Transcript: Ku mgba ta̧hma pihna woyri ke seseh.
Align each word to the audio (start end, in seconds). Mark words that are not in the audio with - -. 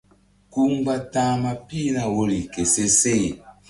Ku 0.51 0.61
mgba 0.73 0.95
ta̧hma 1.13 1.51
pihna 1.67 2.03
woyri 2.13 2.39
ke 2.53 2.63
seseh. 2.73 3.25